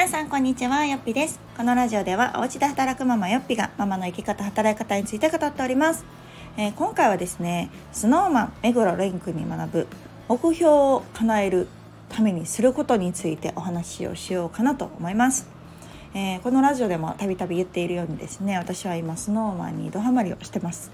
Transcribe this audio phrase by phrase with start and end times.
[0.00, 1.38] 皆さんこんにちはよっぴです。
[1.58, 6.06] このラジオではお家で働くママよっぴがママの生き方働き方について語っております、
[6.56, 9.86] えー、今回はですねスノーマン目黒蓮君に学ぶ
[10.26, 11.68] 目標を叶える
[12.08, 15.50] ためにすることについてお話をしようかなと思います。
[16.14, 20.90] えー、このラジオでもたびたび言っているようにですね私は今スノーマンにドハマりをしてます。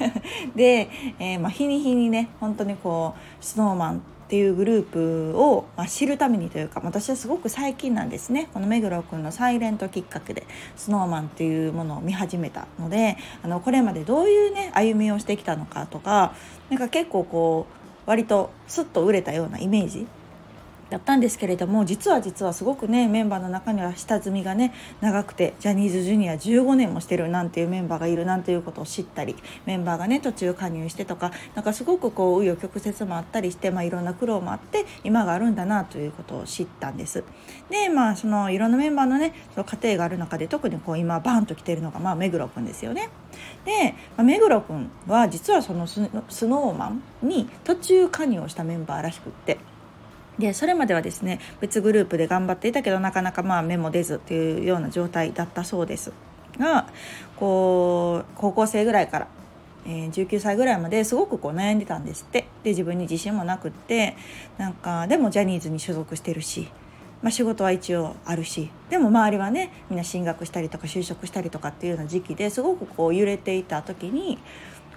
[0.56, 0.88] で、
[1.18, 8.50] えー、まあ、日に日にね本当にこうスノーマンっていうグループを、ま知るためにというか私はすごく最近なんですね。
[8.52, 10.46] この目黒くんのサイレントきっかけで
[10.76, 16.34] snowman っていうものを見始めたのであのこれまでどういうね歩みをしてきたのかとか
[16.68, 17.66] なんか結構こ
[18.06, 20.06] う割とスッと売れたようなイメージ
[20.90, 37.24] だったんですけれども実は実はすごくねメンバーの中には下積みがね長くてジャニーズジュニア15年もしてるなんていうメンバーがいるなんていうことを知ったりメンバーがね途中加入してとかなんかすごくこう紆余曲折もあったりして、まあ、いろんな苦労もあって今があるんだなということを知ったんです。
[37.70, 43.10] でまあそのいろんなメンバーのねその家庭がある中で特にこう今バーンと来てるのが、まあ、目黒くんですよね。
[43.64, 49.58] で、まあ、目黒くんは実はそのスノーマンに途中加入をしたメンバーらしくって。
[50.38, 56.12] でそれまではですね別グループで頑張っていたけどなかなかまあ目も出ずっていうような状態だったそうです。
[56.58, 56.88] が
[57.36, 59.28] こう高校生ぐらいから、
[59.86, 62.46] えー、19歳ぐらいまですごくこう悩んでたんですって。
[62.62, 64.16] で自分に自信もなくって
[64.58, 66.68] なんかでもジャニーズに所属してるし、
[67.22, 74.38] まあ、仕事は一応あるしでも周りはねみんな進学したりとか就職したりとかっていうような時期ですごくこう揺れていた時に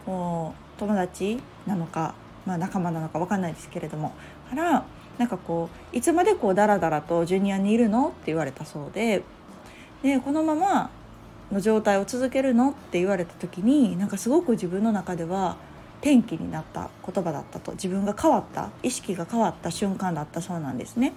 [0.06, 4.14] こう友達なのか、まあ、仲間なのか分かんないですけれども
[4.50, 4.86] から
[5.18, 9.24] なんかこういつまでこうダラダラとジュニアにいるのって言われたそうで
[10.04, 10.90] でこのまま
[11.52, 15.58] の状態を続けるのって言われた時になんかすごく自分の中では
[16.02, 21.14] 転機になった言葉だったと自分が変わった意識が変わった瞬間だったそうなんですね。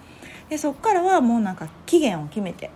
[0.49, 2.69] でそっからはもうなんか期限を決めて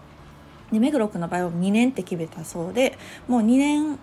[0.71, 2.97] で目黒君の場合は2年って決めたそうで
[3.27, 3.99] もう2年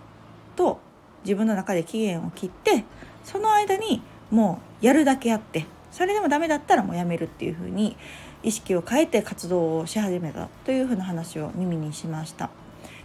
[0.55, 0.81] と
[1.25, 2.85] 自分の中で期限を切って
[3.25, 5.67] その間にもうやるだけやって
[5.97, 7.97] それでもダメだったらもうやめるっていうふうに
[8.43, 12.51] 意識を変えて活動をし始めたというふうな話を耳にしました。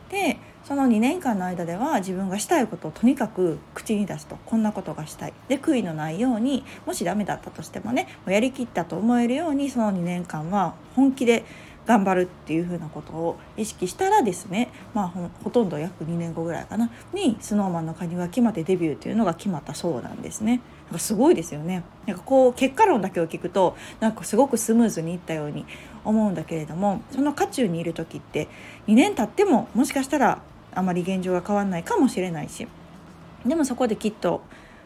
[0.10, 11.46] でその2年間の間では自分がしたいことをとにかく口に出すとこんなことがしたいで悔いのないようにもしダメだったとしてもねもうやりきったと思えるようにその2年間は本気で
[11.86, 20.62] 頑張るっていうふうなことを意識したらですね、まあ、ほとんど約2年後ぐらいかなに SnowMan の加入が決まってデビューというのが決まったそうなんですね。
[20.92, 21.84] なんかすごいですよね。
[22.06, 25.66] なんかこう結果論だけを聞くとなんかすごくスムーズにいったように
[26.04, 28.50] 思うんだけれどもその渦中にいる時って
[28.88, 30.42] 2年経ってももしかしたら
[30.76, 32.68] あまり現状が変わらないかもしれないし
[33.46, 34.42] でもそこできっと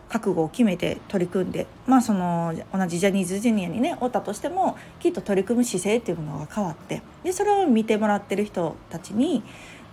[0.10, 9.42] 覚悟を決めて取り組んでまあその同じジャニーズジュニアにねおったとしてもきっと取り組む姿勢っていうものが変わってでそれを見てもらってる人たちに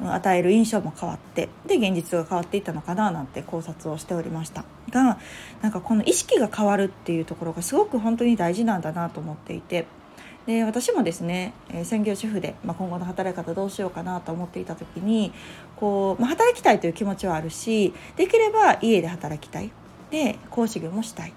[0.00, 4.64] 与える印象も変わってで現実が変わっていったのかななんて考察をしておりました。
[4.91, 5.19] が
[5.60, 9.86] なんかこの意識が変わるっていうところがすごく本当に大事なんだなと思っていて
[10.47, 11.54] で私もですね、
[11.84, 15.32] 専業主婦で、まあ、今後の働き方どうしようかなと思っていた時に
[15.76, 19.70] こう、まあ、働きたいという気持ちはあるしできれば家で働きたい。
[20.10, 21.32] で講師業もしたい。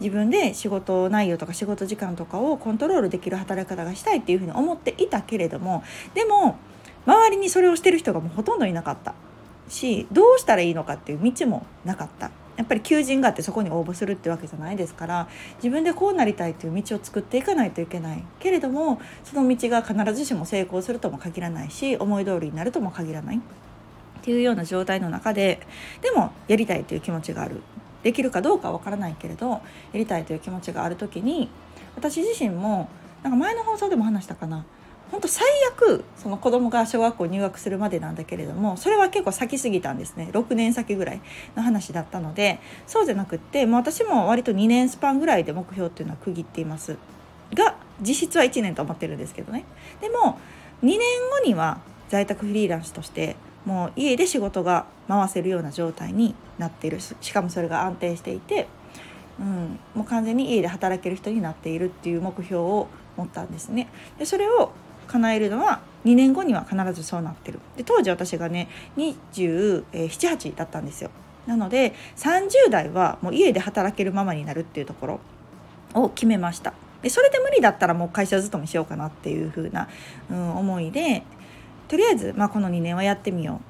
[0.00, 6.58] 自分で仕事内容とか仕事時間とかをコントロールできる働き方がしたいっていうふうに思っていたけれどもでも
[7.26, 9.14] 周りにそれをしてる人がもうほとんどいなかった。
[9.68, 12.30] しどうしたらいいのかっていう道もなかった。
[12.56, 18.24] やっぱり求人があってそこに応募するってわけじゃないですから自分でこうなりたいという道を作っていかないといけない。
[18.38, 23.38] けれどもその道が必ずしも成功するとも限らないし思い通りになるとも限らない。
[23.38, 23.40] っ
[24.22, 25.60] ていうような状態の中で
[26.00, 27.60] でもやりたいという気持ちがある。
[28.04, 29.60] できるかどうかわからないけれどや
[29.94, 31.48] りたいという気持ちがある時に
[31.96, 32.88] 私自身も
[33.24, 34.64] なんか前の放送でも話したかな。
[35.10, 40.30] 本当最悪その子供が小学校入学するまでなんだけれどもそれは結構先すぎたんですね。
[40.32, 41.20] 6年先ぐらい
[41.54, 46.96] の話だったのでそうじゃなくってもう私も割と2年スパンぐらいで目標っていうのは区切っています。
[47.54, 49.64] が実質は1年と思ってるんですけどね。
[50.00, 50.38] でも
[50.82, 50.98] 2年
[51.30, 51.78] 後には
[52.08, 56.98] 在宅フリーランスとしてもう家で仕事が回せるような状態になっている。
[57.00, 58.68] しかもそれが安定していて、
[59.38, 63.88] うん、もう完全に家で働ける人になっているっていう目標を持ったんですね。
[64.18, 64.72] でそれを
[65.06, 67.60] 叶えるのは2年後には必ずそうなってる。
[67.76, 71.10] で当時私がね278だったんですよ。
[71.46, 75.20] なので30代はもう家で働けるままになるっていうところ
[75.94, 76.74] を決めました。
[77.02, 79.88] でそれで無理だったらもう会社勤めしようかなっていう風な、
[80.30, 81.22] うん、思いで
[81.88, 83.60] とりあえず、まあ、この2年はやってみよ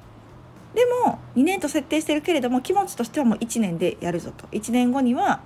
[0.73, 0.75] う。
[0.75, 4.47] でも2年と設定してるけれども気持ちとしてはもう1年でやるぞと。
[4.47, 5.41] 1年後には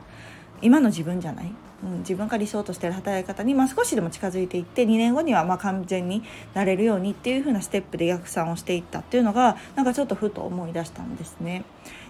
[0.61, 1.51] 今の自分じゃない。
[1.83, 6.23] うん、自分が理想としてる働き方に、まあ、少しでも近づいていって2年後にはま完全に
[6.53, 11.63] なれるようにっていう風なステップで逆算をしていったっていうのがなんかちょっとふと思い出したんですね。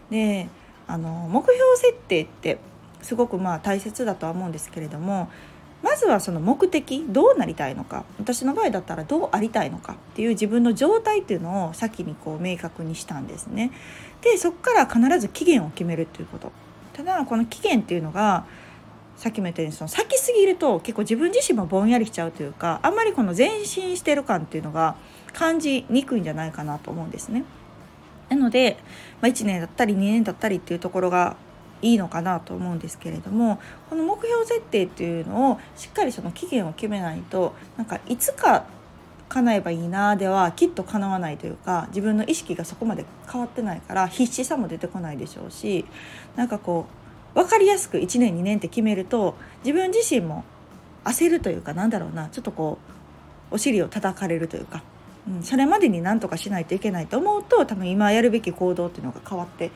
[0.10, 0.50] で
[0.88, 2.60] あの目標設定って
[3.02, 5.30] すごくまあ大切だとは思うんですけれども
[5.82, 13.72] まずはその目的どうなりたいのか私の場合だったらどうありたいのかっていう自分の状態っていうのを先にこう明確にしたんですね。
[14.22, 16.52] でそこから必ず期限を決めるっていうこと。
[16.94, 18.46] ただこの期限っていうのが
[19.22, 24.96] さっきも言ったようにその先すぎると結構自分自身もぼんやりしちゃうというかあんまりこの前進してる感っていうのが
[25.32, 27.44] 感じにくいんじゃないかなと思うんですね。
[28.30, 28.80] なので、
[29.22, 31.36] まあ、1年だったり2年だったりっていうところが
[31.84, 33.60] いいのかなと思うんですけれども
[33.92, 38.66] この目標設定っていうのをしっかりその期限を決めないとなんかいつか
[39.30, 45.86] 叶えばいいなではきっと叶わないというか自分の意識がそこまで変わってないから必死さも出てこないでしょうし
[46.36, 47.00] なんかこう
[47.33, 50.44] 分かりやすく1年2年って決めると自分自身も
[51.04, 52.78] 焦るというかなんだろうなちょっとこ
[53.51, 54.83] うお尻を叩かれるというか、
[55.28, 59.72] うん、それまでに何とかしないといけないと思うと多分今やるべき行動っていうのが変わって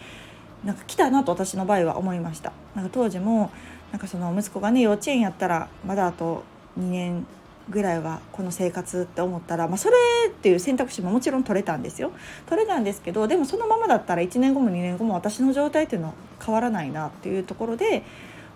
[0.63, 2.51] なんか来たなと私の場合は思いました。
[2.73, 3.51] なんか当時も
[3.91, 6.43] なんかその息子がね幼稚園やったらまだあと
[6.79, 7.27] 2年
[7.69, 9.95] ぐらいはこの生活って思ったら、まあ、それ
[10.29, 12.11] っていう選択肢ももちろん取れたんですよ
[12.45, 16.13] 取れたんですけどでもそのままだったら1年後も2年後も私の状態っていうのは
[16.43, 18.03] 変わらないなっていうところで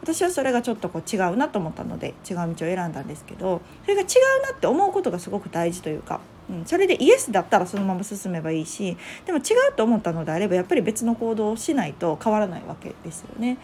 [0.02, 4.08] 私はそれがちょっとこう違うなと思ったので違う道を選んだんですけどそれが違う
[4.44, 13.60] なって思うことがすごく大事というかうん、それでイエスだったらそのまま進めばいいしでも違うと思ったのであればやっぱり別の行動をしないと変わらないわけですよね。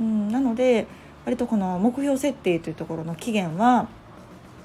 [0.00, 0.86] うん、なので
[1.24, 3.88] 割とこの目標設定というところの期限は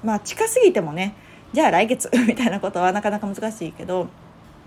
[0.04, 1.14] まあ近すぎてもね
[1.52, 4.08] じゃあ来月 みたいなことはなかなか難しいけど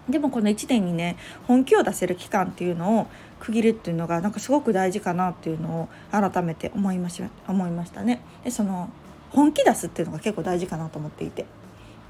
[0.09, 1.17] でもこの1年にね
[1.47, 3.07] 本気を出せる期間っていうのを
[3.39, 8.21] 区切るっていうのがなんかすごく大事かなっていうのを改めて思いまし思いましたね。
[8.43, 8.89] でその
[9.29, 11.45] 本気出すっていうのが結構大事かなと思っていて。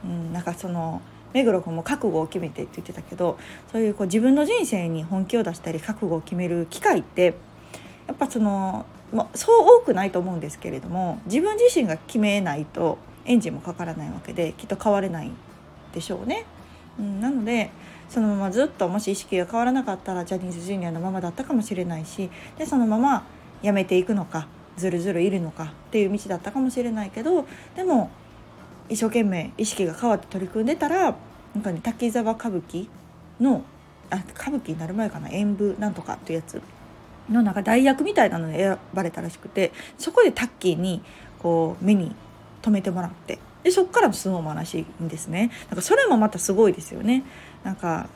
[0.06, 1.01] うん、なんかその
[1.33, 3.38] 目黒君も覚悟を決めてって言ってたけど
[3.71, 7.35] そういうこう自分の人生に本気を出したり覚悟を決める機会って
[8.07, 12.97] やっぱその、まそう多くないと思うんですけれども自分自身が決めないと
[13.27, 15.31] エンジンもかからないわけできっと変われない
[15.94, 16.45] でしょうね。
[17.00, 17.69] うん、なので
[18.09, 23.25] そのままずっともし意識が変わらなかったらジャニーズジュニアのままだったかもしれないしでそのまま
[23.62, 24.47] 辞めていくのか
[24.77, 27.45] ずるずるいるのかっていう道だったかもしれないけど
[27.75, 28.09] でも
[28.89, 31.15] 一生懸命意識が変わって取り組んでたら
[31.53, 32.88] なんかね滝沢歌舞伎
[33.39, 33.63] の
[34.09, 36.62] あ歌舞伎になる前かな演舞なんとかっていうやつ
[37.29, 41.01] のなんか代役みたいなのに選ばれたらしくてそこでタッキーに
[41.39, 42.15] こう目に
[42.67, 43.39] 留めてもらって。
[43.63, 45.51] でそこからスノーマンらしいんですね。
[45.69, 47.23] なんかそれもまたすごいですよね。
[47.63, 48.07] なんか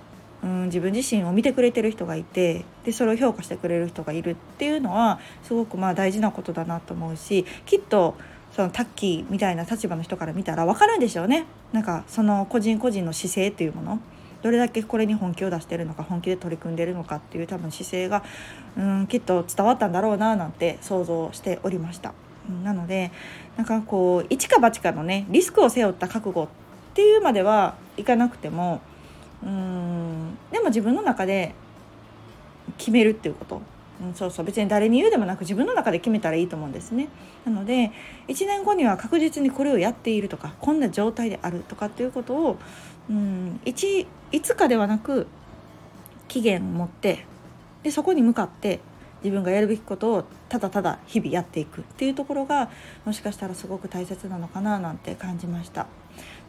[0.44, 8.16] うん自分自身を見てくれてる人がいてでそれを評価してくれる人がいるっていうのはすごくまあ大事なことだなと思うしきっと
[8.56, 11.46] そのタッキーみたいな立場の人から見たら分かるんでしょうね。
[11.72, 14.00] なんかその個人個人の姿勢っていうもの。
[14.42, 18.24] どれだけこれに本気を出してるのか本気で取り組んでるのかっていう多分姿勢が
[18.76, 22.14] うんきっと伝わったんだろうななんて想像しておりました。
[22.64, 23.12] なので
[23.58, 26.48] なんかこう一か八かのねリスクを背負った覚悟っ
[26.94, 28.82] ていうまではいかなくても
[29.44, 31.54] うんでも自分の中で
[32.78, 33.62] 決めるっていうこと
[34.02, 37.08] うん、そうそう別に誰に言うでもなく自分の中で決めたらいいと思うんですね。
[37.46, 37.92] なので
[38.28, 42.58] 1年後には確実にこれをやっているとかこんな状態であるとかっていうことを、
[43.10, 43.86] うん、いつ
[44.32, 45.28] いつかではなく
[46.28, 47.26] 期限を持って
[47.84, 48.80] でそこに向かって
[49.24, 52.70] 自分がやるべきことをただただ日々やっていくっていうところが
[53.06, 55.88] もしかしたらすごく大切なのかななんて感じました。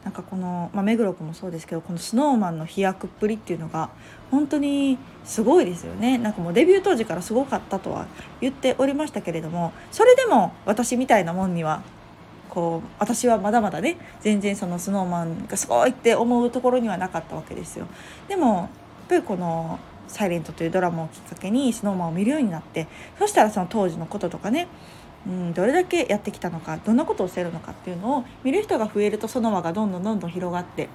[0.04, 3.90] なんかこの、まあ、目黒君もそうですけどこの snowman の飛躍っぷりっていうのが
[4.32, 8.06] 本当にすごいですよねなんかもうデビュー当時からすごかったとは
[8.40, 11.82] 言っておりましたけれどもそれでも私みたいなもんには
[12.50, 17.86] こう私はまだまだね全然その snowman がすごいって思うところにはなかったわけですよ。
[18.28, 18.68] でもやっ
[19.08, 22.86] ぱりこの「サイレントというドラマをきっかけに snowman を見るようになって
[23.18, 24.68] そしたらその当時のこととかね
[25.26, 30.88] うん、どれだけやってきたのかどんなことをしてるのかっていうのを見る人が増えるとその輪がどんどんどんどん広がって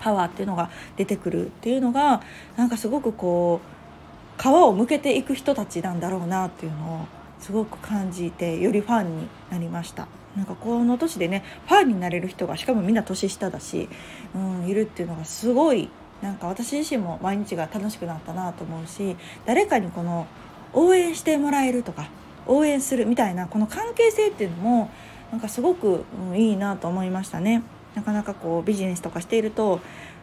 [0.00, 2.22] パワーっていうのが出てくるっていうのが
[2.56, 7.06] なんかすごくこう皮を向けていく人たちなんだろうなっていうのを
[7.38, 10.08] すごく感じてよりファンになりました。
[10.36, 13.88] なんかこの年でねファンになれる人がしかもみんな年下だし、
[14.34, 15.88] うん、いるっていうのがすごい
[16.26, 20.26] なんか私自身も毎日が楽しくなったなと思うし誰かにこの
[20.72, 22.08] 応援してもらえるとか
[22.46, 24.90] 応援するみたいなこの関係性っていうのも
[25.30, 27.62] なんかすごく、うん、いいなと思いましたね。
[27.94, 29.80] なかなかこうビジネスとかしていると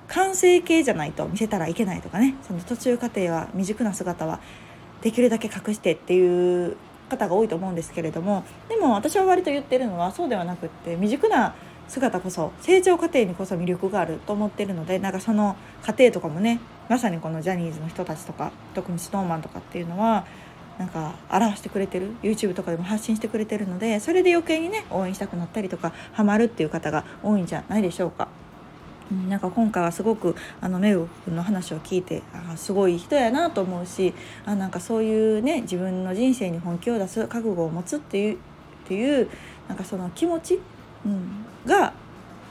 [0.08, 4.42] 完成形じゃないと見せたらいけないとかねその途中過程は未熟な姿は
[5.02, 6.78] できるだけ隠してっていう
[7.10, 11.56] 方が多いと思うんですけれどもでも私は割と言ってるのはそうではなくって未熟な
[11.88, 16.60] 姿こそ成長過程にこそ魅力があると思ってるのでなんかその過程とかもね
[16.90, 20.26] まさにこのジャニーズの人たちとか特に SnowMan とかっていうのは
[20.78, 28.28] なんか表してくれてる YouTube とかでも発信してくれてるのでそれで余計にね応援したくなったりとかハマるっていう方が多いんじゃないでしょうか。
[29.30, 34.14] なんか今回はすごくあのメグ君の話を聞いてあすごい人やなと思うし
[34.44, 38.38] あなんかそういうね自分の人生に本気を出す覚悟を持つっていうっ
[38.86, 39.30] ていう
[39.68, 40.60] なんかその気持ち、
[41.06, 41.94] うん、が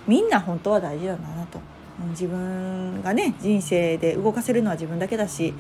[0.06, 1.60] みんな本当は大事なんだなと、
[2.02, 5.54] うん、自分がね人生で動かせるのは自分だけだし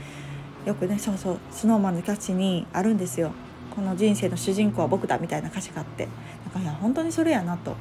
[0.64, 3.32] よくねそうそう SnowMan のキャッチにあるんですよ。
[3.74, 6.06] この人生の主人公は僕だみたいな歌詞があって。
[6.44, 7.74] だから本当にそれやなと、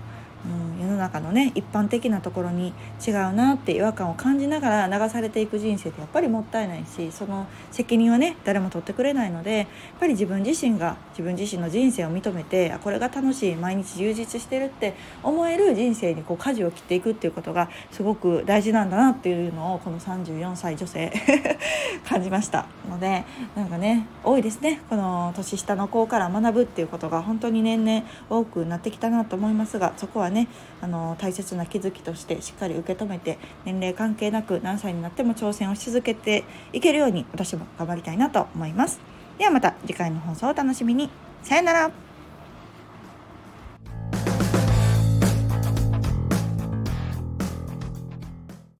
[0.91, 2.73] の中のね一般的なところに
[3.05, 9.67] 違うなって違和感を感じながら流されていく人生ってやっぱりもったいないしその責任はね誰も取ってくれないのでやっ
[9.99, 14.93] ぱり自分自身が自分自身の人生を認めてこれが楽しい毎日充実してるって
[15.23, 21.11] 思える人生にこう舵を切っていくっていうことがすごく大事なんだなっていうのをこの34歳女性
[22.07, 22.65] 感じました。
[22.89, 23.23] ので
[23.55, 24.81] なんかね多いですね。
[24.89, 30.47] この年下の子から学ぶっていうことが本当に年々多くなってきたなと思いますがそこはね
[30.81, 38.99] あの大切な気づきとしてしっかり受け止めて年齢関係なく何歳になっても挑戦をし続けていけるように私も頑張りたいなと思います。
[39.37, 41.09] ではまた次回の放送をお楽しみに。
[41.43, 42.10] さよなら。